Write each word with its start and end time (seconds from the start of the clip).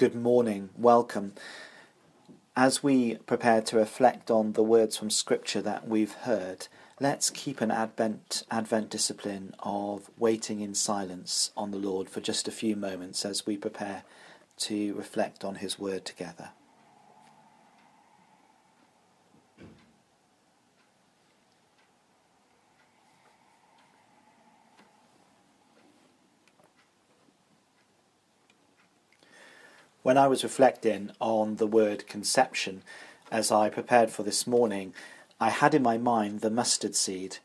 Good 0.00 0.14
morning, 0.14 0.70
welcome. 0.78 1.34
As 2.56 2.82
we 2.82 3.16
prepare 3.16 3.60
to 3.60 3.76
reflect 3.76 4.30
on 4.30 4.54
the 4.54 4.62
words 4.62 4.96
from 4.96 5.10
Scripture 5.10 5.60
that 5.60 5.86
we've 5.86 6.14
heard, 6.14 6.68
let's 6.98 7.28
keep 7.28 7.60
an 7.60 7.70
Advent, 7.70 8.44
Advent 8.50 8.88
discipline 8.88 9.54
of 9.58 10.08
waiting 10.16 10.62
in 10.62 10.74
silence 10.74 11.50
on 11.54 11.70
the 11.70 11.76
Lord 11.76 12.08
for 12.08 12.22
just 12.22 12.48
a 12.48 12.50
few 12.50 12.76
moments 12.76 13.26
as 13.26 13.44
we 13.44 13.58
prepare 13.58 14.04
to 14.60 14.94
reflect 14.94 15.44
on 15.44 15.56
His 15.56 15.78
Word 15.78 16.06
together. 16.06 16.52
When 30.02 30.16
I 30.16 30.28
was 30.28 30.42
reflecting 30.42 31.10
on 31.20 31.56
the 31.56 31.66
word 31.66 32.06
conception 32.06 32.82
as 33.30 33.52
I 33.52 33.68
prepared 33.68 34.10
for 34.10 34.22
this 34.22 34.46
morning, 34.46 34.94
I 35.38 35.50
had 35.50 35.74
in 35.74 35.82
my 35.82 35.98
mind 35.98 36.40
the 36.40 36.48
mustard 36.48 36.96
seed 36.96 37.36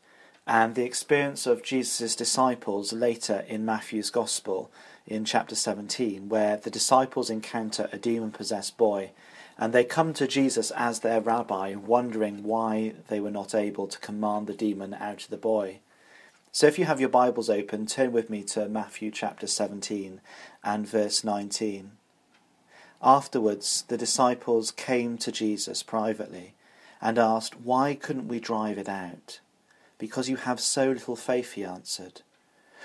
and 0.46 0.74
the 0.74 0.84
experience 0.84 1.46
of 1.46 1.62
Jesus' 1.62 2.16
disciples 2.16 2.94
later 2.94 3.44
in 3.46 3.66
Matthew's 3.66 4.08
Gospel 4.08 4.70
in 5.06 5.26
chapter 5.26 5.54
17, 5.54 6.30
where 6.30 6.56
the 6.56 6.70
disciples 6.70 7.28
encounter 7.28 7.90
a 7.92 7.98
demon 7.98 8.30
possessed 8.30 8.78
boy 8.78 9.10
and 9.58 9.74
they 9.74 9.84
come 9.84 10.14
to 10.14 10.26
Jesus 10.26 10.70
as 10.70 11.00
their 11.00 11.20
rabbi, 11.20 11.74
wondering 11.74 12.42
why 12.42 12.94
they 13.08 13.20
were 13.20 13.30
not 13.30 13.54
able 13.54 13.86
to 13.86 13.98
command 13.98 14.46
the 14.46 14.54
demon 14.54 14.94
out 14.94 15.24
of 15.24 15.28
the 15.28 15.36
boy. 15.36 15.80
So 16.52 16.66
if 16.66 16.78
you 16.78 16.86
have 16.86 17.00
your 17.00 17.10
Bibles 17.10 17.50
open, 17.50 17.84
turn 17.84 18.12
with 18.12 18.30
me 18.30 18.42
to 18.44 18.66
Matthew 18.66 19.10
chapter 19.10 19.46
17 19.46 20.22
and 20.64 20.88
verse 20.88 21.22
19. 21.22 21.92
Afterwards, 23.02 23.84
the 23.88 23.98
disciples 23.98 24.70
came 24.70 25.18
to 25.18 25.30
Jesus 25.30 25.82
privately 25.82 26.54
and 27.00 27.18
asked, 27.18 27.60
Why 27.60 27.94
couldn't 27.94 28.28
we 28.28 28.40
drive 28.40 28.78
it 28.78 28.88
out? 28.88 29.40
Because 29.98 30.28
you 30.28 30.36
have 30.36 30.60
so 30.60 30.90
little 30.90 31.16
faith, 31.16 31.52
he 31.52 31.64
answered. 31.64 32.22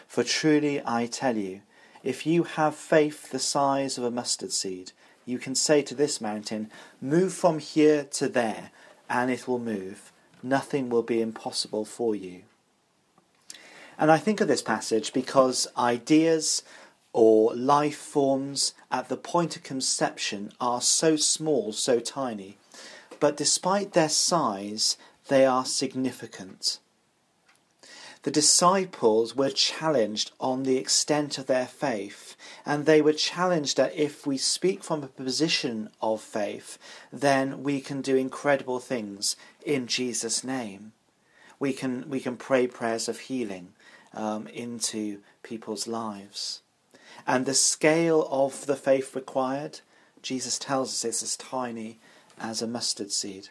For 0.08 0.24
truly 0.24 0.82
I 0.86 1.06
tell 1.06 1.38
you, 1.38 1.62
if 2.04 2.26
you 2.26 2.44
have 2.44 2.76
faith 2.76 3.32
the 3.32 3.40
size 3.40 3.98
of 3.98 4.04
a 4.04 4.12
mustard 4.12 4.52
seed, 4.52 4.92
you 5.26 5.38
can 5.38 5.56
say 5.56 5.82
to 5.84 5.96
this 5.96 6.20
mountain, 6.20 6.70
Move 7.00 7.34
from 7.34 7.60
here 7.60 8.04
to 8.12 8.28
there, 8.28 8.72
and 9.10 9.30
it 9.30 9.48
will 9.48 9.60
move. 9.60 10.12
Nothing 10.44 10.90
will 10.90 11.04
be 11.04 11.22
impossible 11.22 11.86
for 11.86 12.16
you. 12.16 12.42
And 13.98 14.12
I 14.12 14.18
think 14.18 14.42
of 14.42 14.48
this 14.48 14.64
passage 14.64 15.14
because 15.14 15.68
ideas 15.78 16.64
or 17.14 17.54
life 17.56 17.98
forms 17.98 18.74
at 18.92 19.10
the 19.10 19.18
point 19.18 19.56
of 19.56 19.64
conception 19.64 20.52
are 20.60 20.82
so 20.82 21.16
small, 21.16 21.72
so 21.72 22.00
tiny, 22.00 22.58
but 23.20 23.38
despite 23.38 23.94
their 23.94 24.10
size, 24.10 24.98
they 25.28 25.46
are 25.46 25.66
significant. 25.66 26.80
The 28.24 28.32
disciples 28.32 29.36
were 29.36 29.50
challenged 29.50 30.32
on 30.40 30.64
the 30.64 30.78
extent 30.78 31.40
of 31.40 31.48
their 31.48 31.66
faith, 31.66 32.36
and 32.66 32.86
they 32.86 33.02
were 33.02 33.14
challenged 33.14 33.78
that 33.78 33.96
if 33.96 34.28
we 34.28 34.38
speak 34.38 34.84
from 34.84 35.04
a 35.04 35.08
position 35.08 35.90
of 36.02 36.22
faith, 36.22 36.78
then 37.12 37.64
we 37.64 37.82
can 37.82 38.02
do 38.02 38.16
incredible 38.16 38.80
things 38.80 39.36
in 39.66 39.88
Jesus' 39.88 40.44
name. 40.44 40.94
We 41.60 41.74
can, 41.74 42.10
we 42.10 42.20
can 42.20 42.38
pray 42.38 42.68
prayers 42.68 43.10
of 43.10 43.22
healing 43.22 43.74
um, 44.14 44.48
into 44.48 45.22
people's 45.42 45.88
lives. 45.88 46.62
And 47.28 47.46
the 47.46 47.54
scale 47.54 48.28
of 48.30 48.66
the 48.66 48.76
faith 48.76 49.16
required, 49.16 49.82
Jesus 50.22 50.60
tells 50.60 50.90
us 50.90 51.06
is 51.06 51.24
as 51.24 51.38
tiny 51.38 52.00
as 52.40 52.62
a 52.62 52.68
mustard 52.68 53.12
seed. 53.12 53.50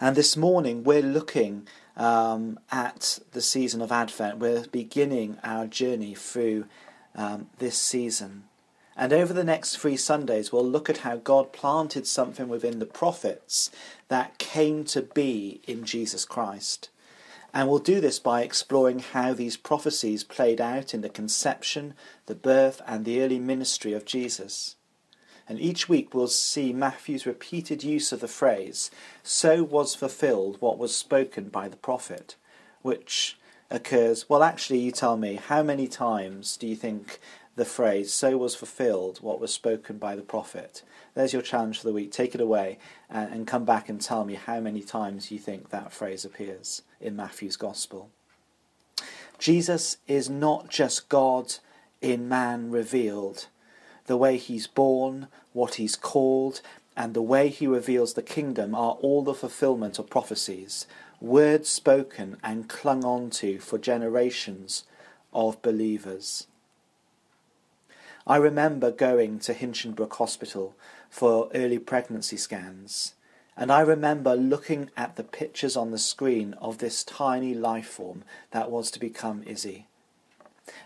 And 0.00 0.16
this 0.16 0.36
morning 0.36 0.84
we're 0.84 1.02
looking 1.02 1.66
um, 1.96 2.58
at 2.70 3.18
the 3.32 3.40
season 3.40 3.80
of 3.80 3.92
Advent. 3.92 4.38
We're 4.38 4.66
beginning 4.66 5.38
our 5.42 5.66
journey 5.66 6.14
through 6.14 6.66
um, 7.14 7.48
this 7.58 7.76
season. 7.76 8.44
And 8.96 9.12
over 9.12 9.32
the 9.32 9.44
next 9.44 9.76
three 9.76 9.96
Sundays, 9.96 10.52
we'll 10.52 10.66
look 10.66 10.88
at 10.88 10.98
how 10.98 11.16
God 11.16 11.52
planted 11.52 12.06
something 12.06 12.48
within 12.48 12.78
the 12.78 12.86
prophets 12.86 13.70
that 14.08 14.38
came 14.38 14.84
to 14.84 15.02
be 15.02 15.60
in 15.66 15.84
Jesus 15.84 16.24
Christ. 16.24 16.90
And 17.54 17.68
we'll 17.68 17.78
do 17.78 18.00
this 18.00 18.18
by 18.18 18.42
exploring 18.42 18.98
how 18.98 19.32
these 19.32 19.56
prophecies 19.56 20.24
played 20.24 20.60
out 20.60 20.92
in 20.92 21.02
the 21.02 21.08
conception, 21.08 21.94
the 22.26 22.34
birth, 22.34 22.82
and 22.84 23.04
the 23.04 23.22
early 23.22 23.38
ministry 23.38 23.92
of 23.92 24.04
Jesus. 24.04 24.74
And 25.48 25.60
each 25.60 25.88
week 25.88 26.12
we'll 26.12 26.26
see 26.26 26.72
Matthew's 26.72 27.26
repeated 27.26 27.84
use 27.84 28.10
of 28.10 28.18
the 28.18 28.26
phrase, 28.26 28.90
so 29.22 29.62
was 29.62 29.94
fulfilled 29.94 30.56
what 30.58 30.78
was 30.78 30.96
spoken 30.96 31.48
by 31.48 31.68
the 31.68 31.76
prophet, 31.76 32.34
which 32.82 33.38
occurs, 33.70 34.28
well, 34.28 34.42
actually, 34.42 34.80
you 34.80 34.90
tell 34.90 35.16
me, 35.16 35.36
how 35.36 35.62
many 35.62 35.86
times 35.86 36.56
do 36.56 36.66
you 36.66 36.74
think 36.74 37.20
the 37.54 37.64
phrase, 37.64 38.12
so 38.12 38.36
was 38.36 38.56
fulfilled 38.56 39.18
what 39.18 39.38
was 39.38 39.54
spoken 39.54 39.98
by 39.98 40.16
the 40.16 40.22
prophet? 40.22 40.82
There's 41.14 41.32
your 41.32 41.42
challenge 41.42 41.78
for 41.78 41.86
the 41.86 41.92
week. 41.92 42.10
Take 42.10 42.34
it 42.34 42.40
away 42.40 42.78
and, 43.08 43.32
and 43.32 43.46
come 43.46 43.64
back 43.64 43.88
and 43.88 44.00
tell 44.00 44.24
me 44.24 44.34
how 44.34 44.58
many 44.58 44.80
times 44.80 45.30
you 45.30 45.38
think 45.38 45.68
that 45.68 45.92
phrase 45.92 46.24
appears 46.24 46.82
in 47.04 47.16
Matthew's 47.16 47.56
Gospel. 47.56 48.10
Jesus 49.38 49.98
is 50.08 50.30
not 50.30 50.68
just 50.68 51.08
God 51.08 51.54
in 52.00 52.28
man 52.28 52.70
revealed. 52.70 53.46
The 54.06 54.16
way 54.16 54.36
he's 54.36 54.66
born, 54.66 55.28
what 55.52 55.74
he's 55.74 55.96
called, 55.96 56.60
and 56.96 57.14
the 57.14 57.22
way 57.22 57.48
he 57.48 57.66
reveals 57.66 58.14
the 58.14 58.22
kingdom 58.22 58.74
are 58.74 58.92
all 59.00 59.22
the 59.22 59.34
fulfillment 59.34 59.98
of 59.98 60.10
prophecies, 60.10 60.86
words 61.20 61.68
spoken 61.68 62.36
and 62.42 62.68
clung 62.68 63.04
on 63.04 63.30
to 63.30 63.58
for 63.58 63.78
generations 63.78 64.84
of 65.32 65.60
believers. 65.62 66.46
I 68.26 68.36
remember 68.36 68.90
going 68.90 69.38
to 69.40 69.54
Hinchingbrooke 69.54 70.14
Hospital 70.14 70.74
for 71.10 71.50
early 71.54 71.78
pregnancy 71.78 72.36
scans, 72.36 73.14
and 73.56 73.70
I 73.70 73.80
remember 73.80 74.34
looking 74.34 74.90
at 74.96 75.16
the 75.16 75.22
pictures 75.22 75.76
on 75.76 75.90
the 75.90 75.98
screen 75.98 76.54
of 76.54 76.78
this 76.78 77.04
tiny 77.04 77.54
life 77.54 77.86
form 77.86 78.24
that 78.50 78.70
was 78.70 78.90
to 78.92 79.00
become 79.00 79.42
Izzy. 79.46 79.86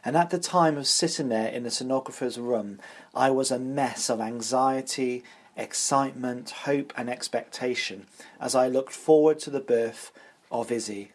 And 0.05 0.17
at 0.17 0.31
the 0.31 0.39
time 0.39 0.77
of 0.77 0.87
sitting 0.87 1.29
there 1.29 1.49
in 1.49 1.63
the 1.63 1.71
sonographer's 1.71 2.39
room, 2.39 2.81
I 3.15 3.31
was 3.31 3.51
a 3.51 3.59
mess 3.59 4.11
of 4.11 4.21
anxiety, 4.21 5.23
excitement, 5.57 6.51
hope, 6.51 6.93
and 6.97 7.09
expectation 7.09 8.07
as 8.41 8.55
I 8.55 8.69
looked 8.69 8.93
forward 8.93 9.39
to 9.41 9.51
the 9.51 9.61
birth 9.61 10.13
of 10.51 10.71
Izzy. 10.71 11.13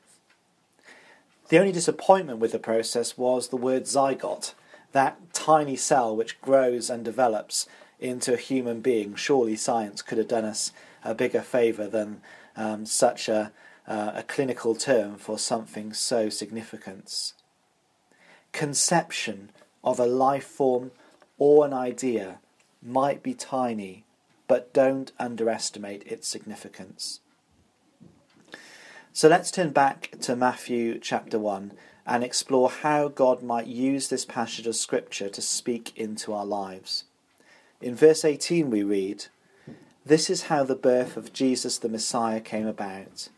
The 1.49 1.59
only 1.59 1.71
disappointment 1.71 2.39
with 2.39 2.51
the 2.51 2.59
process 2.59 3.17
was 3.17 3.49
the 3.49 3.57
word 3.57 3.83
zygote, 3.83 4.53
that 4.91 5.33
tiny 5.33 5.75
cell 5.75 6.15
which 6.15 6.41
grows 6.41 6.89
and 6.89 7.03
develops 7.03 7.67
into 7.99 8.33
a 8.33 8.37
human 8.37 8.79
being. 8.79 9.15
Surely 9.15 9.55
science 9.55 10.01
could 10.01 10.17
have 10.17 10.27
done 10.27 10.45
us 10.45 10.71
a 11.03 11.15
bigger 11.15 11.41
favour 11.41 11.87
than 11.87 12.21
um, 12.55 12.85
such 12.85 13.27
a, 13.27 13.51
uh, 13.87 14.11
a 14.15 14.23
clinical 14.23 14.75
term 14.75 15.17
for 15.17 15.37
something 15.37 15.93
so 15.93 16.29
significant. 16.29 17.33
Conception 18.51 19.49
of 19.83 19.99
a 19.99 20.05
life 20.05 20.45
form 20.45 20.91
or 21.37 21.65
an 21.65 21.73
idea 21.73 22.39
might 22.81 23.23
be 23.23 23.33
tiny, 23.33 24.03
but 24.47 24.73
don't 24.73 25.11
underestimate 25.19 26.03
its 26.05 26.27
significance. 26.27 27.19
So 29.11 29.27
let's 29.27 29.51
turn 29.51 29.71
back 29.71 30.15
to 30.21 30.35
Matthew 30.35 30.99
chapter 30.99 31.37
1 31.37 31.73
and 32.05 32.23
explore 32.23 32.69
how 32.69 33.07
God 33.07 33.41
might 33.43 33.67
use 33.67 34.09
this 34.09 34.25
passage 34.25 34.67
of 34.67 34.75
Scripture 34.75 35.29
to 35.29 35.41
speak 35.41 35.93
into 35.95 36.33
our 36.33 36.45
lives. 36.45 37.05
In 37.81 37.95
verse 37.95 38.25
18, 38.25 38.69
we 38.69 38.83
read, 38.83 39.25
This 40.05 40.29
is 40.29 40.43
how 40.43 40.63
the 40.63 40.75
birth 40.75 41.15
of 41.15 41.31
Jesus 41.31 41.77
the 41.77 41.87
Messiah 41.87 42.41
came 42.41 42.67
about. 42.67 43.29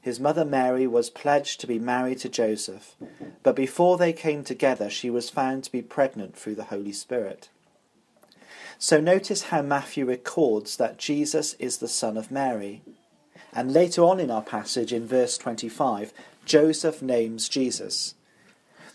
His 0.00 0.20
mother 0.20 0.44
Mary 0.44 0.86
was 0.86 1.10
pledged 1.10 1.60
to 1.60 1.66
be 1.66 1.78
married 1.78 2.18
to 2.18 2.28
Joseph, 2.28 2.96
but 3.42 3.56
before 3.56 3.98
they 3.98 4.12
came 4.12 4.44
together, 4.44 4.90
she 4.90 5.10
was 5.10 5.30
found 5.30 5.64
to 5.64 5.72
be 5.72 5.82
pregnant 5.82 6.36
through 6.36 6.56
the 6.56 6.64
Holy 6.64 6.92
Spirit. 6.92 7.48
So 8.78 9.00
notice 9.00 9.44
how 9.44 9.62
Matthew 9.62 10.04
records 10.04 10.76
that 10.76 10.98
Jesus 10.98 11.54
is 11.54 11.78
the 11.78 11.88
son 11.88 12.16
of 12.16 12.32
Mary. 12.32 12.82
And 13.52 13.72
later 13.72 14.02
on 14.02 14.18
in 14.18 14.30
our 14.30 14.42
passage, 14.42 14.92
in 14.92 15.06
verse 15.06 15.38
25, 15.38 16.12
Joseph 16.44 17.00
names 17.00 17.48
Jesus. 17.48 18.14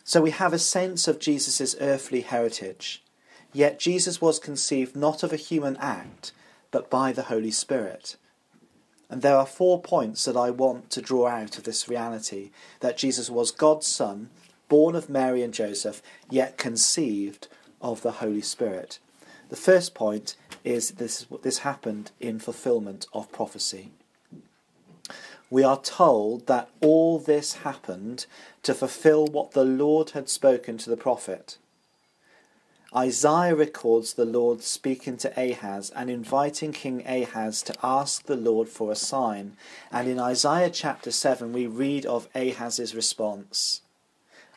So 0.03 0.21
we 0.21 0.31
have 0.31 0.51
a 0.51 0.59
sense 0.59 1.07
of 1.07 1.19
Jesus' 1.19 1.75
earthly 1.79 2.21
heritage. 2.21 3.01
Yet 3.53 3.79
Jesus 3.79 4.19
was 4.19 4.39
conceived 4.39 4.95
not 4.95 5.23
of 5.23 5.31
a 5.31 5.37
human 5.37 5.77
act, 5.77 6.33
but 6.71 6.89
by 6.89 7.11
the 7.11 7.23
Holy 7.23 7.51
Spirit. 7.51 8.17
And 9.09 9.21
there 9.21 9.37
are 9.37 9.45
four 9.45 9.81
points 9.81 10.25
that 10.25 10.35
I 10.35 10.49
want 10.49 10.89
to 10.91 11.01
draw 11.01 11.27
out 11.27 11.57
of 11.57 11.63
this 11.63 11.87
reality 11.87 12.51
that 12.81 12.97
Jesus 12.97 13.29
was 13.29 13.51
God's 13.51 13.87
Son, 13.87 14.29
born 14.67 14.95
of 14.95 15.09
Mary 15.09 15.43
and 15.43 15.53
Joseph, 15.53 16.01
yet 16.29 16.57
conceived 16.57 17.47
of 17.81 18.01
the 18.01 18.13
Holy 18.13 18.41
Spirit. 18.41 18.99
The 19.49 19.55
first 19.55 19.93
point 19.93 20.35
is 20.63 20.91
this, 20.91 21.25
this 21.41 21.59
happened 21.59 22.11
in 22.19 22.39
fulfillment 22.39 23.07
of 23.13 23.31
prophecy. 23.31 23.91
We 25.49 25.63
are 25.63 25.79
told 25.79 26.47
that 26.47 26.69
all 26.81 27.19
this 27.19 27.57
happened 27.57 28.25
to 28.63 28.73
fulfill 28.73 29.27
what 29.27 29.51
the 29.51 29.63
Lord 29.63 30.09
had 30.09 30.27
spoken 30.27 30.77
to 30.79 30.89
the 30.89 30.97
prophet. 30.97 31.57
Isaiah 32.95 33.53
records 33.53 34.13
the 34.13 34.25
Lord 34.25 34.63
speaking 34.63 35.17
to 35.17 35.33
Ahaz 35.37 35.91
and 35.93 36.09
inviting 36.09 36.71
King 36.71 37.05
Ahaz 37.05 37.61
to 37.63 37.75
ask 37.83 38.23
the 38.23 38.37
Lord 38.37 38.69
for 38.69 38.91
a 38.91 38.95
sign. 38.95 39.57
And 39.91 40.07
in 40.07 40.19
Isaiah 40.19 40.69
chapter 40.69 41.11
7, 41.11 41.51
we 41.51 41.67
read 41.67 42.05
of 42.05 42.29
Ahaz's 42.33 42.95
response 42.95 43.81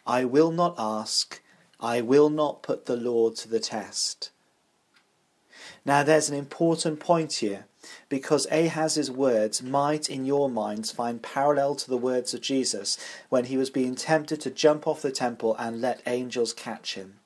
I 0.07 0.25
will 0.25 0.53
not 0.53 0.77
ask, 0.79 1.43
I 1.81 2.01
will 2.01 2.31
not 2.31 2.63
put 2.63 2.87
the 2.87 2.97
Lord 2.97 3.35
to 3.37 3.49
the 3.49 3.61
test. 3.61 4.31
Now, 5.85 6.03
there's 6.03 6.29
an 6.29 6.37
important 6.37 7.01
point 7.01 7.33
here 7.35 7.67
because 8.09 8.47
Ahaz's 8.51 9.11
words 9.11 9.63
might, 9.63 10.09
in 10.09 10.25
your 10.25 10.49
minds, 10.49 10.93
find 10.93 11.23
parallel 11.23 11.75
to 11.77 11.89
the 11.89 11.97
words 11.97 12.33
of 12.33 12.43
Jesus 12.43 12.97
when 13.29 13.47
he 13.47 13.57
was 13.57 13.71
being 13.71 13.95
tempted 13.95 14.41
to 14.43 14.51
jump 14.51 14.87
off 14.87 15.03
the 15.03 15.11
temple 15.11 15.57
and 15.59 15.81
let 15.81 16.03
angels 16.07 16.53
catch 16.53 16.95
him. 16.95 17.20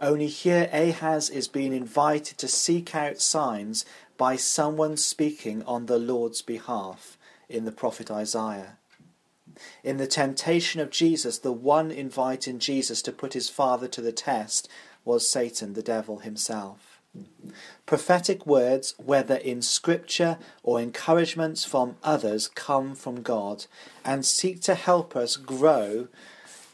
Only 0.00 0.26
here 0.26 0.68
Ahaz 0.72 1.30
is 1.30 1.48
being 1.48 1.72
invited 1.72 2.36
to 2.38 2.48
seek 2.48 2.94
out 2.94 3.20
signs 3.20 3.84
by 4.18 4.36
someone 4.36 4.96
speaking 4.96 5.62
on 5.64 5.86
the 5.86 5.98
Lord's 5.98 6.42
behalf 6.42 7.16
in 7.48 7.64
the 7.64 7.72
prophet 7.72 8.10
Isaiah. 8.10 8.76
In 9.82 9.96
the 9.96 10.06
temptation 10.06 10.80
of 10.80 10.90
Jesus, 10.90 11.38
the 11.38 11.52
one 11.52 11.90
inviting 11.90 12.58
Jesus 12.58 13.00
to 13.02 13.12
put 13.12 13.32
his 13.32 13.48
Father 13.48 13.88
to 13.88 14.02
the 14.02 14.12
test 14.12 14.68
was 15.04 15.28
Satan, 15.28 15.72
the 15.72 15.82
devil 15.82 16.18
himself. 16.18 17.00
Prophetic 17.86 18.46
words, 18.46 18.94
whether 18.98 19.36
in 19.36 19.62
scripture 19.62 20.36
or 20.62 20.78
encouragements 20.78 21.64
from 21.64 21.96
others, 22.02 22.48
come 22.48 22.94
from 22.94 23.22
God 23.22 23.64
and 24.04 24.26
seek 24.26 24.60
to 24.62 24.74
help 24.74 25.16
us 25.16 25.36
grow 25.36 26.08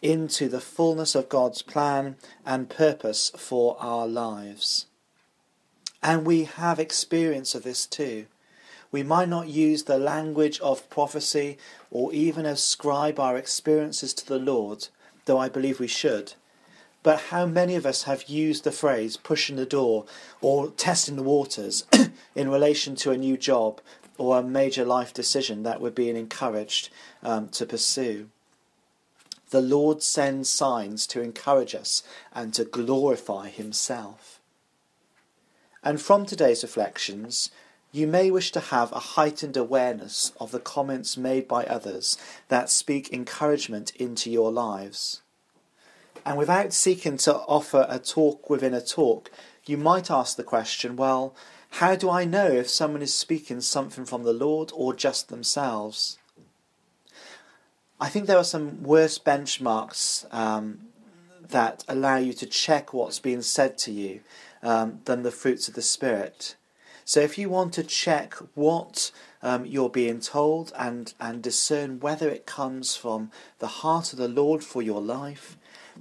into 0.02 0.48
the 0.48 0.60
fullness 0.60 1.14
of 1.14 1.28
God's 1.28 1.62
plan 1.62 2.16
and 2.44 2.68
purpose 2.68 3.30
for 3.36 3.76
our 3.80 4.06
lives. 4.06 4.86
And 6.02 6.26
we 6.26 6.44
have 6.44 6.80
experience 6.80 7.54
of 7.54 7.62
this 7.62 7.86
too. 7.86 8.26
We 8.90 9.02
might 9.02 9.28
not 9.28 9.48
use 9.48 9.84
the 9.84 9.98
language 9.98 10.60
of 10.60 10.90
prophecy 10.90 11.56
or 11.90 12.12
even 12.12 12.44
ascribe 12.44 13.18
our 13.18 13.36
experiences 13.36 14.12
to 14.14 14.26
the 14.26 14.38
Lord, 14.38 14.88
though 15.24 15.38
I 15.38 15.48
believe 15.48 15.80
we 15.80 15.86
should. 15.86 16.34
But 17.02 17.20
how 17.30 17.46
many 17.46 17.74
of 17.74 17.86
us 17.86 18.04
have 18.04 18.24
used 18.24 18.64
the 18.64 18.70
phrase 18.70 19.16
pushing 19.16 19.56
the 19.56 19.66
door 19.66 20.04
or 20.40 20.70
testing 20.70 21.16
the 21.16 21.22
waters 21.22 21.84
in 22.34 22.50
relation 22.50 22.94
to 22.96 23.12
a 23.12 23.16
new 23.16 23.36
job 23.36 23.80
or 24.18 24.38
a 24.38 24.42
major 24.42 24.84
life 24.84 25.14
decision 25.14 25.62
that 25.62 25.80
we're 25.80 25.90
being 25.90 26.16
encouraged 26.16 26.90
um, 27.22 27.48
to 27.48 27.64
pursue? 27.64 28.28
The 29.52 29.60
Lord 29.60 30.02
sends 30.02 30.48
signs 30.48 31.06
to 31.08 31.20
encourage 31.20 31.74
us 31.74 32.02
and 32.32 32.54
to 32.54 32.64
glorify 32.64 33.50
Himself. 33.50 34.40
And 35.84 36.00
from 36.00 36.24
today's 36.24 36.62
reflections, 36.62 37.50
you 37.92 38.06
may 38.06 38.30
wish 38.30 38.50
to 38.52 38.60
have 38.60 38.90
a 38.92 39.12
heightened 39.12 39.58
awareness 39.58 40.32
of 40.40 40.52
the 40.52 40.58
comments 40.58 41.18
made 41.18 41.48
by 41.48 41.64
others 41.64 42.16
that 42.48 42.70
speak 42.70 43.12
encouragement 43.12 43.94
into 43.96 44.30
your 44.30 44.50
lives. 44.50 45.20
And 46.24 46.38
without 46.38 46.72
seeking 46.72 47.18
to 47.18 47.34
offer 47.40 47.84
a 47.90 47.98
talk 47.98 48.48
within 48.48 48.72
a 48.72 48.80
talk, 48.80 49.30
you 49.66 49.76
might 49.76 50.10
ask 50.10 50.38
the 50.38 50.44
question 50.44 50.96
well, 50.96 51.36
how 51.72 51.94
do 51.94 52.08
I 52.08 52.24
know 52.24 52.46
if 52.46 52.70
someone 52.70 53.02
is 53.02 53.12
speaking 53.12 53.60
something 53.60 54.06
from 54.06 54.22
the 54.22 54.32
Lord 54.32 54.72
or 54.74 54.94
just 54.94 55.28
themselves? 55.28 56.16
I 58.02 58.08
think 58.08 58.26
there 58.26 58.36
are 58.36 58.42
some 58.42 58.82
worse 58.82 59.16
benchmarks 59.16 60.26
um, 60.34 60.88
that 61.50 61.84
allow 61.86 62.16
you 62.16 62.32
to 62.32 62.46
check 62.46 62.92
what's 62.92 63.20
being 63.20 63.42
said 63.42 63.78
to 63.78 63.92
you 63.92 64.22
um, 64.60 64.98
than 65.04 65.22
the 65.22 65.30
fruits 65.30 65.68
of 65.68 65.74
the 65.74 65.82
Spirit. 65.82 66.56
So 67.04 67.20
if 67.20 67.38
you 67.38 67.48
want 67.48 67.72
to 67.74 67.84
check 67.84 68.34
what 68.54 69.12
um, 69.40 69.64
you're 69.64 69.88
being 69.88 70.18
told 70.18 70.72
and, 70.76 71.14
and 71.20 71.40
discern 71.40 72.00
whether 72.00 72.28
it 72.28 72.44
comes 72.44 72.96
from 72.96 73.30
the 73.60 73.68
heart 73.68 74.12
of 74.12 74.18
the 74.18 74.26
Lord 74.26 74.64
for 74.64 74.82
your 74.82 75.00
life, 75.00 75.56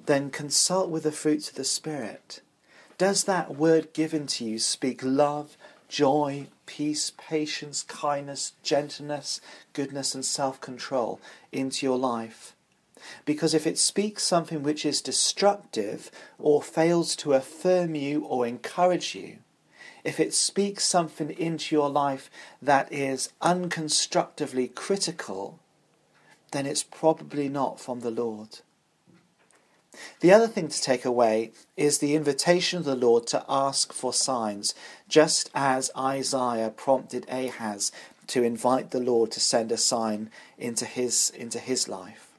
then 0.08 0.32
consult 0.32 0.90
with 0.90 1.04
the 1.04 1.12
fruits 1.12 1.50
of 1.50 1.56
the 1.56 1.64
Spirit. 1.64 2.42
Does 2.98 3.26
that 3.26 3.56
word 3.56 3.94
given 3.94 4.26
to 4.28 4.44
you 4.44 4.58
speak 4.58 5.02
love, 5.04 5.56
joy, 5.92 6.48
peace, 6.66 7.12
patience, 7.18 7.84
kindness, 7.84 8.54
gentleness, 8.64 9.42
goodness, 9.74 10.16
and 10.16 10.24
self 10.24 10.60
control 10.62 11.20
into 11.52 11.86
your 11.86 11.98
life? 11.98 12.56
Because 13.26 13.54
if 13.54 13.68
it 13.68 13.78
speaks 13.78 14.24
something 14.24 14.64
which 14.64 14.86
is 14.86 15.02
destructive 15.02 16.10
or 16.40 16.62
fails 16.62 17.16
to 17.18 17.34
affirm 17.34 17.94
you 17.96 18.24
or 18.24 18.48
encourage 18.48 19.14
you, 19.16 19.40
if 20.04 20.20
it 20.20 20.34
speaks 20.34 20.86
something 20.86 21.30
into 21.32 21.76
your 21.76 21.90
life 21.90 22.32
that 22.62 22.92
is 22.92 23.30
unconstructively 23.42 24.70
critical, 24.70 25.60
then 26.52 26.66
it's 26.66 26.84
probably 26.84 27.50
not 27.50 27.80
from 27.80 28.00
the 28.00 28.12
Lord. 28.12 28.60
The 30.22 30.32
other 30.32 30.48
thing 30.48 30.68
to 30.68 30.82
take 30.82 31.04
away 31.04 31.52
is 31.76 31.98
the 31.98 32.16
invitation 32.16 32.80
of 32.80 32.86
the 32.86 32.96
Lord 32.96 33.28
to 33.28 33.44
ask 33.50 33.92
for 33.92 34.14
signs, 34.14 34.74
just 35.10 35.50
as 35.54 35.92
Isaiah 35.98 36.70
prompted 36.70 37.26
Ahaz 37.30 37.92
to 38.28 38.44
invite 38.44 38.92
the 38.92 39.00
Lord 39.00 39.32
to 39.32 39.40
send 39.40 39.72
a 39.72 39.78
sign 39.78 40.30
into 40.58 40.86
his, 40.86 41.32
into 41.32 41.60
his 41.60 41.90
life. 41.90 42.30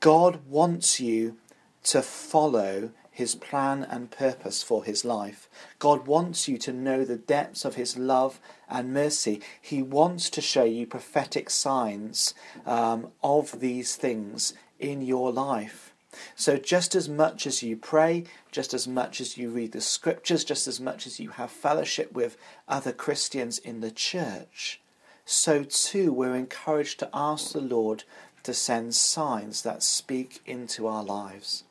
God 0.00 0.40
wants 0.48 1.00
you 1.00 1.38
to 1.84 2.02
follow 2.02 2.90
his 3.10 3.34
plan 3.34 3.84
and 3.84 4.10
purpose 4.10 4.62
for 4.62 4.84
his 4.84 5.04
life. 5.04 5.48
God 5.78 6.06
wants 6.06 6.48
you 6.48 6.58
to 6.58 6.72
know 6.72 7.04
the 7.04 7.16
depths 7.16 7.64
of 7.64 7.76
his 7.76 7.96
love 7.96 8.40
and 8.68 8.92
mercy. 8.92 9.40
He 9.60 9.82
wants 9.82 10.28
to 10.30 10.40
show 10.40 10.64
you 10.64 10.86
prophetic 10.86 11.50
signs 11.50 12.34
um, 12.66 13.08
of 13.22 13.60
these 13.60 13.96
things 13.96 14.54
in 14.80 15.02
your 15.02 15.30
life. 15.30 15.91
So, 16.36 16.56
just 16.56 16.94
as 16.94 17.08
much 17.08 17.46
as 17.46 17.62
you 17.62 17.76
pray, 17.76 18.24
just 18.50 18.74
as 18.74 18.86
much 18.86 19.20
as 19.20 19.38
you 19.38 19.48
read 19.48 19.72
the 19.72 19.80
scriptures, 19.80 20.44
just 20.44 20.66
as 20.66 20.78
much 20.78 21.06
as 21.06 21.18
you 21.18 21.30
have 21.30 21.50
fellowship 21.50 22.12
with 22.12 22.36
other 22.68 22.92
Christians 22.92 23.58
in 23.58 23.80
the 23.80 23.90
church, 23.90 24.80
so 25.24 25.64
too 25.64 26.12
we're 26.12 26.36
encouraged 26.36 26.98
to 26.98 27.10
ask 27.14 27.52
the 27.52 27.60
Lord 27.60 28.04
to 28.42 28.52
send 28.52 28.94
signs 28.94 29.62
that 29.62 29.82
speak 29.82 30.42
into 30.44 30.86
our 30.86 31.04
lives. 31.04 31.64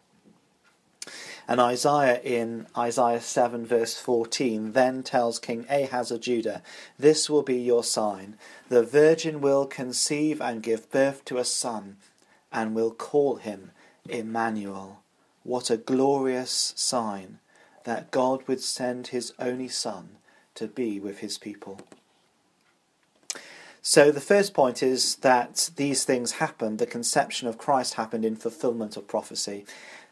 And 1.47 1.59
Isaiah 1.59 2.21
in 2.21 2.67
Isaiah 2.77 3.21
7, 3.21 3.65
verse 3.65 3.97
14, 3.97 4.73
then 4.73 5.03
tells 5.03 5.39
King 5.39 5.65
Ahaz 5.69 6.11
of 6.11 6.21
Judah, 6.21 6.61
This 6.97 7.29
will 7.29 7.41
be 7.41 7.59
your 7.59 7.83
sign. 7.83 8.37
The 8.69 8.83
virgin 8.83 9.41
will 9.41 9.65
conceive 9.65 10.39
and 10.39 10.63
give 10.63 10.91
birth 10.91 11.25
to 11.25 11.39
a 11.39 11.45
son, 11.45 11.97
and 12.51 12.75
will 12.75 12.91
call 12.91 13.37
him 13.37 13.71
Emmanuel. 14.09 15.01
What 15.43 15.69
a 15.69 15.77
glorious 15.77 16.73
sign 16.75 17.39
that 17.83 18.11
God 18.11 18.47
would 18.47 18.61
send 18.61 19.07
his 19.07 19.33
only 19.39 19.67
Son 19.67 20.17
to 20.55 20.67
be 20.67 20.99
with 20.99 21.19
his 21.19 21.37
people. 21.37 21.79
So, 23.81 24.11
the 24.11 24.21
first 24.21 24.53
point 24.53 24.83
is 24.83 25.15
that 25.17 25.71
these 25.75 26.03
things 26.03 26.33
happened, 26.33 26.77
the 26.77 26.85
conception 26.85 27.47
of 27.47 27.57
Christ 27.57 27.95
happened 27.95 28.23
in 28.23 28.35
fulfillment 28.35 28.95
of 28.95 29.07
prophecy. 29.07 29.65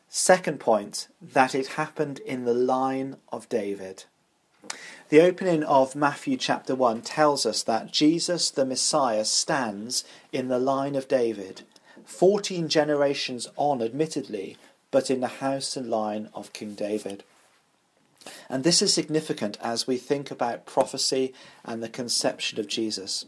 Second 0.08 0.60
point, 0.60 1.08
that 1.22 1.54
it 1.54 1.68
happened 1.68 2.20
in 2.20 2.46
the 2.46 2.54
line 2.54 3.18
of 3.32 3.48
David. 3.48 4.06
The 5.10 5.22
opening 5.22 5.64
of 5.64 5.96
Matthew 5.96 6.36
chapter 6.38 6.74
1 6.74 7.02
tells 7.02 7.46
us 7.46 7.62
that 7.64 7.92
Jesus 7.92 8.50
the 8.50 8.66
Messiah 8.66 9.26
stands 9.26 10.04
in 10.32 10.48
the 10.48 10.60
line 10.60 10.96
of 10.96 11.08
David 11.08 11.62
14 12.10 12.68
generations 12.68 13.48
on, 13.56 13.82
admittedly, 13.82 14.58
but 14.90 15.12
in 15.12 15.22
the 15.22 15.28
house 15.28 15.78
and 15.78 15.90
line 15.90 16.28
of 16.34 16.52
King 16.54 16.74
David. 16.74 17.24
And 18.50 18.64
this 18.64 18.82
is 18.82 18.94
significant 18.94 19.58
as 19.62 19.88
we 19.88 19.98
think 19.98 20.32
about 20.32 20.66
prophecy 20.66 21.34
and 21.64 21.82
the 21.82 21.88
conception 21.88 22.60
of 22.60 22.68
Jesus. 22.68 23.26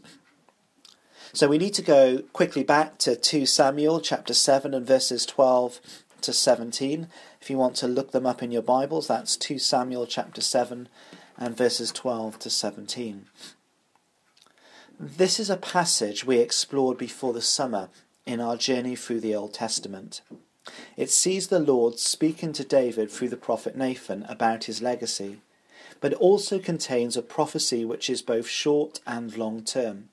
So 1.32 1.48
we 1.48 1.58
need 1.58 1.74
to 1.74 1.82
go 1.82 2.22
quickly 2.32 2.64
back 2.64 2.98
to 2.98 3.14
2 3.14 3.46
Samuel 3.46 4.00
chapter 4.00 4.34
7 4.34 4.74
and 4.74 4.86
verses 4.86 5.24
12 5.24 5.80
to 6.20 6.32
17. 6.32 7.06
If 7.40 7.48
you 7.48 7.56
want 7.56 7.76
to 7.76 7.88
look 7.88 8.10
them 8.10 8.26
up 8.26 8.42
in 8.42 8.50
your 8.50 8.62
Bibles, 8.62 9.06
that's 9.06 9.36
2 9.36 9.58
Samuel 9.58 10.06
chapter 10.06 10.40
7 10.40 10.88
and 11.38 11.56
verses 11.56 11.92
12 11.92 12.40
to 12.40 12.50
17. 12.50 13.26
This 14.98 15.40
is 15.40 15.48
a 15.48 15.56
passage 15.56 16.24
we 16.24 16.38
explored 16.38 16.98
before 16.98 17.32
the 17.32 17.40
summer 17.40 17.88
in 18.26 18.40
our 18.40 18.56
journey 18.56 18.96
through 18.96 19.20
the 19.20 19.34
Old 19.34 19.54
Testament. 19.54 20.20
It 20.96 21.10
sees 21.10 21.48
the 21.48 21.58
Lord 21.58 21.98
speaking 21.98 22.52
to 22.52 22.64
David 22.64 23.10
through 23.10 23.30
the 23.30 23.36
prophet 23.36 23.76
Nathan 23.76 24.24
about 24.28 24.64
his 24.64 24.80
legacy, 24.80 25.40
but 26.00 26.14
also 26.14 26.58
contains 26.58 27.16
a 27.16 27.22
prophecy 27.22 27.84
which 27.84 28.08
is 28.08 28.22
both 28.22 28.48
short 28.48 29.00
and 29.06 29.36
long 29.36 29.64
term. 29.64 30.08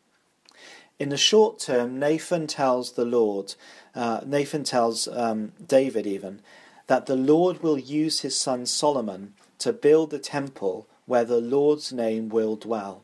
In 0.98 1.10
the 1.10 1.18
short 1.18 1.60
term, 1.60 1.98
Nathan 1.98 2.48
tells 2.48 2.94
the 2.94 3.06
Lord, 3.06 3.56
uh, 3.96 4.22
Nathan 4.26 4.64
tells 4.64 5.08
um, 5.08 5.54
David 5.66 6.06
even, 6.06 6.42
that 6.88 7.06
the 7.06 7.16
Lord 7.16 7.62
will 7.62 7.78
use 7.78 8.22
his 8.22 8.36
son 8.36 8.66
Solomon 8.66 9.34
to 9.60 9.72
build 9.72 10.10
the 10.10 10.20
temple 10.20 10.88
where 11.06 11.24
the 11.24 11.40
Lord's 11.40 11.94
name 11.94 12.30
will 12.30 12.56
dwell. 12.56 13.04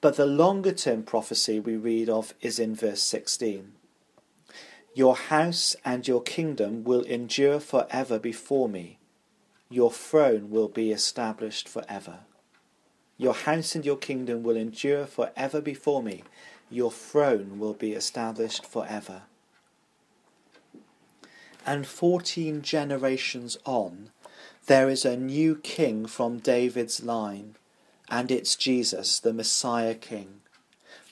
But 0.00 0.16
the 0.16 0.26
longer 0.26 0.72
term 0.72 1.02
prophecy 1.02 1.60
we 1.60 1.76
read 1.76 2.08
of 2.08 2.34
is 2.40 2.58
in 2.58 2.74
verse 2.74 3.02
16. 3.02 3.72
Your 4.94 5.14
house 5.14 5.76
and 5.84 6.08
your 6.08 6.22
kingdom 6.22 6.84
will 6.84 7.02
endure 7.02 7.60
forever 7.60 8.18
before 8.18 8.68
me. 8.68 8.98
Your 9.68 9.90
throne 9.92 10.50
will 10.50 10.68
be 10.68 10.90
established 10.90 11.68
forever. 11.68 12.20
Your 13.16 13.34
house 13.34 13.74
and 13.74 13.84
your 13.84 13.98
kingdom 13.98 14.42
will 14.42 14.56
endure 14.56 15.06
forever 15.06 15.60
before 15.60 16.02
me. 16.02 16.24
Your 16.70 16.90
throne 16.90 17.58
will 17.58 17.74
be 17.74 17.92
established 17.92 18.64
forever. 18.64 19.22
And 21.66 21.86
fourteen 21.86 22.62
generations 22.62 23.58
on, 23.66 24.10
there 24.66 24.88
is 24.88 25.04
a 25.04 25.16
new 25.16 25.56
king 25.56 26.06
from 26.06 26.38
David's 26.38 27.04
line, 27.04 27.56
and 28.10 28.30
it's 28.30 28.56
Jesus, 28.56 29.20
the 29.20 29.32
Messiah 29.32 29.94
King. 29.94 30.40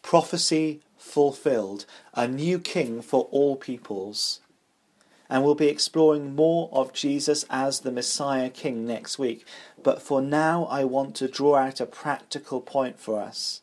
Prophecy 0.02 0.80
fulfilled, 0.96 1.86
a 2.14 2.26
new 2.26 2.58
king 2.58 3.00
for 3.00 3.28
all 3.30 3.56
peoples. 3.56 4.40
And 5.30 5.44
we'll 5.44 5.54
be 5.54 5.68
exploring 5.68 6.34
more 6.34 6.68
of 6.72 6.92
Jesus 6.92 7.44
as 7.50 7.80
the 7.80 7.92
Messiah 7.92 8.50
King 8.50 8.86
next 8.86 9.18
week. 9.18 9.44
But 9.82 10.02
for 10.02 10.22
now, 10.22 10.64
I 10.64 10.84
want 10.84 11.14
to 11.16 11.28
draw 11.28 11.56
out 11.56 11.80
a 11.80 11.86
practical 11.86 12.60
point 12.60 12.98
for 12.98 13.20
us. 13.20 13.60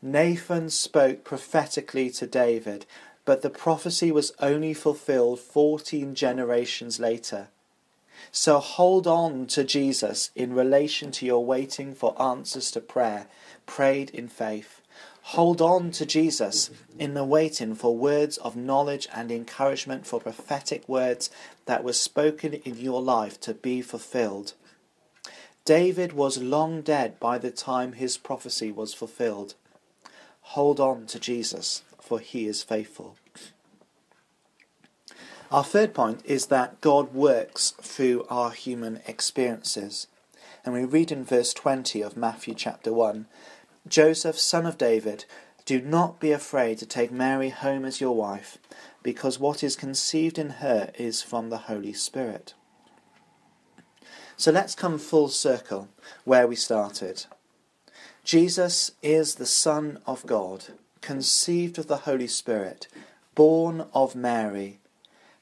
Nathan 0.00 0.70
spoke 0.70 1.24
prophetically 1.24 2.10
to 2.10 2.26
David, 2.26 2.86
but 3.24 3.42
the 3.42 3.50
prophecy 3.50 4.10
was 4.10 4.32
only 4.40 4.74
fulfilled 4.74 5.40
14 5.40 6.14
generations 6.14 6.98
later. 6.98 7.48
So 8.30 8.58
hold 8.58 9.06
on 9.06 9.46
to 9.48 9.64
Jesus 9.64 10.30
in 10.34 10.54
relation 10.54 11.10
to 11.12 11.26
your 11.26 11.44
waiting 11.44 11.94
for 11.94 12.20
answers 12.20 12.70
to 12.72 12.80
prayer, 12.80 13.26
prayed 13.66 14.10
in 14.10 14.28
faith. 14.28 14.80
Hold 15.26 15.62
on 15.62 15.92
to 15.92 16.04
Jesus 16.04 16.70
in 16.98 17.14
the 17.14 17.24
waiting 17.24 17.74
for 17.74 17.96
words 17.96 18.38
of 18.38 18.56
knowledge 18.56 19.08
and 19.14 19.30
encouragement 19.30 20.06
for 20.06 20.20
prophetic 20.20 20.88
words 20.88 21.30
that 21.66 21.84
were 21.84 21.92
spoken 21.92 22.54
in 22.54 22.76
your 22.76 23.00
life 23.00 23.40
to 23.40 23.54
be 23.54 23.82
fulfilled. 23.82 24.54
David 25.64 26.12
was 26.12 26.42
long 26.42 26.82
dead 26.82 27.20
by 27.20 27.38
the 27.38 27.52
time 27.52 27.92
his 27.92 28.16
prophecy 28.16 28.72
was 28.72 28.92
fulfilled. 28.92 29.54
Hold 30.40 30.80
on 30.80 31.06
to 31.06 31.20
Jesus, 31.20 31.84
for 32.00 32.18
he 32.18 32.48
is 32.48 32.64
faithful. 32.64 33.16
Our 35.52 35.62
third 35.62 35.92
point 35.92 36.22
is 36.24 36.46
that 36.46 36.80
God 36.80 37.12
works 37.12 37.74
through 37.82 38.24
our 38.30 38.52
human 38.52 39.02
experiences. 39.06 40.06
And 40.64 40.72
we 40.72 40.84
read 40.84 41.12
in 41.12 41.26
verse 41.26 41.52
20 41.52 42.00
of 42.00 42.16
Matthew 42.16 42.54
chapter 42.54 42.90
1 42.90 43.26
Joseph, 43.86 44.38
son 44.38 44.64
of 44.64 44.78
David, 44.78 45.26
do 45.66 45.82
not 45.82 46.18
be 46.18 46.32
afraid 46.32 46.78
to 46.78 46.86
take 46.86 47.12
Mary 47.12 47.50
home 47.50 47.84
as 47.84 48.00
your 48.00 48.16
wife, 48.16 48.56
because 49.02 49.38
what 49.38 49.62
is 49.62 49.76
conceived 49.76 50.38
in 50.38 50.48
her 50.50 50.90
is 50.98 51.20
from 51.20 51.50
the 51.50 51.58
Holy 51.58 51.92
Spirit. 51.92 52.54
So 54.38 54.52
let's 54.52 54.74
come 54.74 54.98
full 54.98 55.28
circle 55.28 55.90
where 56.24 56.46
we 56.46 56.56
started. 56.56 57.26
Jesus 58.24 58.92
is 59.02 59.34
the 59.34 59.44
Son 59.44 59.98
of 60.06 60.24
God, 60.24 60.68
conceived 61.02 61.76
of 61.78 61.88
the 61.88 61.98
Holy 61.98 62.28
Spirit, 62.28 62.88
born 63.34 63.84
of 63.92 64.16
Mary. 64.16 64.78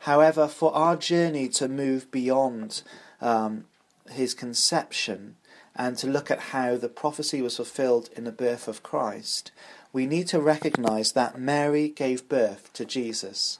However, 0.00 0.48
for 0.48 0.74
our 0.74 0.96
journey 0.96 1.48
to 1.50 1.68
move 1.68 2.10
beyond 2.10 2.82
um, 3.20 3.64
his 4.10 4.34
conception, 4.34 5.36
and 5.76 5.96
to 5.98 6.06
look 6.06 6.30
at 6.30 6.50
how 6.52 6.76
the 6.76 6.88
prophecy 6.88 7.40
was 7.40 7.56
fulfilled 7.56 8.10
in 8.16 8.24
the 8.24 8.32
birth 8.32 8.68
of 8.68 8.82
Christ, 8.82 9.52
we 9.92 10.06
need 10.06 10.26
to 10.28 10.40
recognize 10.40 11.12
that 11.12 11.38
Mary 11.38 11.88
gave 11.88 12.28
birth 12.28 12.72
to 12.74 12.84
Jesus, 12.84 13.58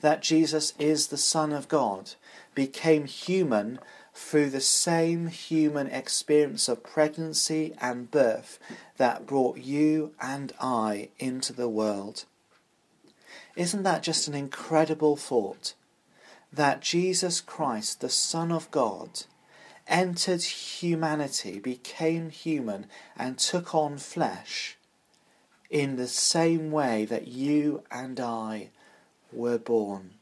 that 0.00 0.22
Jesus 0.22 0.74
is 0.78 1.08
the 1.08 1.16
Son 1.16 1.52
of 1.52 1.68
God, 1.68 2.12
became 2.54 3.06
human 3.06 3.78
through 4.14 4.50
the 4.50 4.60
same 4.60 5.28
human 5.28 5.86
experience 5.88 6.68
of 6.68 6.82
pregnancy 6.82 7.74
and 7.80 8.10
birth 8.10 8.58
that 8.96 9.26
brought 9.26 9.58
you 9.58 10.12
and 10.20 10.52
I 10.60 11.08
into 11.18 11.52
the 11.52 11.68
world. 11.68 12.24
Isn't 13.56 13.82
that 13.82 14.02
just 14.02 14.28
an 14.28 14.34
incredible 14.34 15.16
thought? 15.16 15.74
That 16.52 16.80
Jesus 16.80 17.40
Christ, 17.40 18.00
the 18.00 18.08
Son 18.08 18.50
of 18.50 18.70
God, 18.70 19.24
entered 19.86 20.42
humanity, 20.42 21.58
became 21.58 22.30
human, 22.30 22.86
and 23.16 23.38
took 23.38 23.74
on 23.74 23.98
flesh 23.98 24.76
in 25.68 25.96
the 25.96 26.08
same 26.08 26.70
way 26.70 27.04
that 27.04 27.28
you 27.28 27.82
and 27.90 28.18
I 28.18 28.70
were 29.32 29.58
born. 29.58 30.12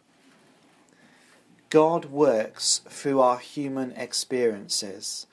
God 1.71 2.07
works 2.07 2.81
through 2.89 3.21
our 3.21 3.39
human 3.39 3.93
experiences. 3.93 5.27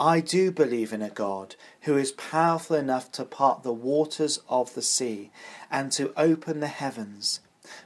I 0.00 0.20
do 0.20 0.52
believe 0.52 0.92
in 0.92 1.02
a 1.02 1.10
God 1.10 1.56
who 1.82 1.96
is 1.96 2.12
powerful 2.12 2.76
enough 2.76 3.10
to 3.12 3.24
part 3.24 3.64
the 3.64 3.72
waters 3.72 4.38
of 4.48 4.74
the 4.74 4.82
sea 4.82 5.30
and 5.70 5.90
to 5.92 6.12
open 6.16 6.60
the 6.60 6.68
heavens. 6.68 7.40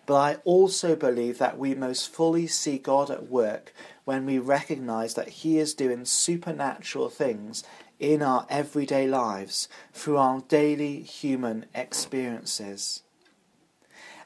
But 0.04 0.14
I 0.16 0.34
also 0.44 0.94
believe 0.94 1.38
that 1.38 1.58
we 1.58 1.74
most 1.74 2.12
fully 2.12 2.46
see 2.46 2.76
God 2.76 3.10
at 3.10 3.30
work 3.30 3.72
when 4.04 4.26
we 4.26 4.38
recognize 4.38 5.14
that 5.14 5.28
He 5.28 5.58
is 5.58 5.74
doing 5.74 6.04
supernatural 6.04 7.08
things 7.08 7.64
in 7.98 8.20
our 8.20 8.46
everyday 8.50 9.06
lives 9.06 9.68
through 9.92 10.18
our 10.18 10.40
daily 10.42 11.00
human 11.00 11.64
experiences. 11.74 13.02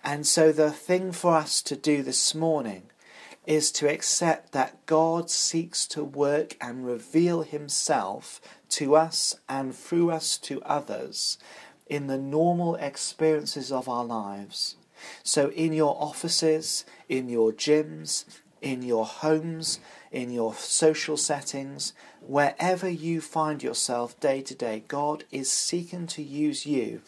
And 0.03 0.27
so, 0.27 0.51
the 0.51 0.71
thing 0.71 1.13
for 1.13 1.35
us 1.35 1.63
to 1.63 1.77
do 1.77 2.03
this 2.03 2.35
morning 2.35 2.91
is 3.47 3.71
to 3.73 3.89
accept 3.89 4.53
that 4.53 4.85
God 4.87 5.31
seeks 5.31 5.87
to 5.89 6.03
work 6.03 6.57
and 6.61 6.85
reveal 6.85 7.43
Himself 7.43 8.41
to 8.71 8.97
us 8.97 9.37
and 9.49 9.75
through 9.75 10.11
us 10.11 10.37
to 10.39 10.61
others 10.63 11.39
in 11.87 12.09
the 12.09 12.19
normal 12.19 12.75
experiences 12.77 13.71
of 13.71 13.89
our 13.89 14.05
lives. 14.05 14.77
So, 15.23 15.51
in 15.51 15.73
your 15.73 15.97
offices, 16.01 16.85
in 17.09 17.29
your 17.29 17.53
gyms, 17.53 18.25
in 18.61 18.83
your 18.83 19.05
homes, 19.05 19.79
in 20.11 20.31
your 20.31 20.55
social 20.55 21.17
settings, 21.17 21.93
wherever 22.21 22.89
you 22.89 23.21
find 23.21 23.63
yourself 23.63 24.19
day 24.19 24.41
to 24.43 24.55
day, 24.55 24.83
God 24.89 25.25
is 25.31 25.51
seeking 25.51 26.07
to 26.09 26.23
use 26.23 26.67
you 26.67 27.03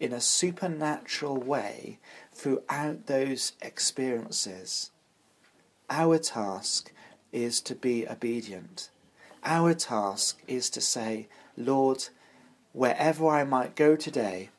in 0.00 0.12
a 0.12 0.20
supernatural 0.20 1.36
way 1.36 1.98
throughout 2.32 3.06
those 3.06 3.52
experiences. 3.60 4.91
Our 5.90 6.18
task 6.18 6.92
is 7.32 7.60
to 7.62 7.74
be 7.74 8.08
obedient. 8.08 8.88
Our 9.44 9.74
task 9.74 10.40
is 10.46 10.70
to 10.70 10.80
say, 10.80 11.28
Lord, 11.56 12.08
wherever 12.72 13.28
I 13.28 13.44
might 13.44 13.74
go 13.74 13.96
today, 13.96 14.50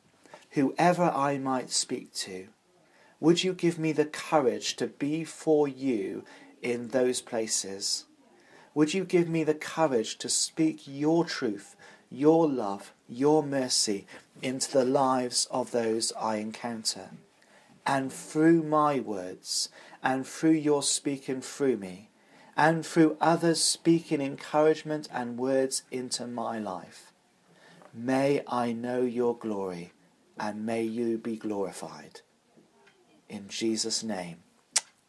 whoever 0.50 1.04
I 1.04 1.38
might 1.38 1.70
speak 1.70 2.12
to, 2.14 2.48
would 3.20 3.42
you 3.42 3.52
give 3.52 3.78
me 3.78 3.92
the 3.92 4.04
courage 4.04 4.76
to 4.76 4.86
be 4.86 5.24
for 5.24 5.66
you 5.66 6.24
in 6.62 6.88
those 6.88 7.20
places? 7.20 8.04
Would 8.74 8.92
you 8.92 9.04
give 9.04 9.28
me 9.28 9.44
the 9.44 9.54
courage 9.54 10.18
to 10.18 10.28
speak 10.28 10.82
your 10.86 11.24
truth, 11.24 11.76
your 12.10 12.48
love, 12.48 12.92
your 13.08 13.42
mercy 13.42 14.06
into 14.42 14.70
the 14.70 14.84
lives 14.84 15.46
of 15.50 15.70
those 15.70 16.12
I 16.20 16.36
encounter? 16.36 17.10
And 17.86 18.12
through 18.12 18.62
my 18.62 19.00
words, 19.00 19.68
and 20.02 20.26
through 20.26 20.52
your 20.52 20.82
speaking 20.82 21.40
through 21.40 21.76
me, 21.76 22.10
and 22.56 22.84
through 22.86 23.16
others 23.20 23.62
speaking 23.62 24.20
encouragement 24.20 25.08
and 25.12 25.38
words 25.38 25.82
into 25.90 26.26
my 26.26 26.58
life, 26.58 27.12
may 27.92 28.42
I 28.46 28.72
know 28.72 29.02
your 29.02 29.36
glory, 29.36 29.92
and 30.38 30.64
may 30.64 30.82
you 30.82 31.18
be 31.18 31.36
glorified. 31.36 32.20
In 33.28 33.48
Jesus' 33.48 34.02
name, 34.02 34.38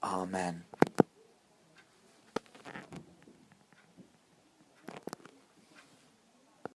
Amen. 0.04 0.64